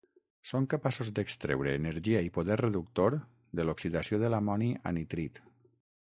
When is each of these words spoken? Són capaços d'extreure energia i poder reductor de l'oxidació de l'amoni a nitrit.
Són 0.51 0.63
capaços 0.69 1.09
d'extreure 1.17 1.73
energia 1.79 2.23
i 2.27 2.31
poder 2.37 2.57
reductor 2.61 3.17
de 3.59 3.65
l'oxidació 3.67 4.19
de 4.23 4.31
l'amoni 4.35 4.71
a 4.93 4.95
nitrit. 5.01 5.39